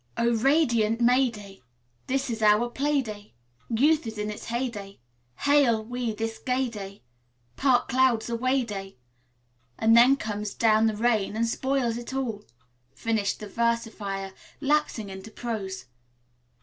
"Oh, 0.17 0.33
radiant 0.35 0.99
May 0.99 1.29
day, 1.29 1.61
This 2.07 2.31
is 2.31 2.41
our 2.41 2.71
play 2.71 3.03
day. 3.03 3.35
Youth 3.69 4.07
is 4.07 4.17
in 4.17 4.31
its 4.31 4.45
hey 4.45 4.67
day; 4.67 4.99
Hail 5.41 5.85
we 5.85 6.11
this 6.11 6.39
gay 6.39 6.69
day; 6.69 7.03
Park 7.55 7.87
clouds 7.87 8.27
away 8.27 8.63
day. 8.63 8.97
"And 9.77 9.95
then 9.95 10.15
down 10.15 10.17
comes 10.17 10.55
the 10.55 10.95
rain 10.97 11.35
and 11.35 11.45
spoils 11.47 11.97
it 11.97 12.15
all," 12.15 12.45
finished 12.95 13.39
the 13.41 13.47
versifier, 13.47 14.33
lapsing 14.59 15.09
into 15.11 15.29
prose. 15.29 15.85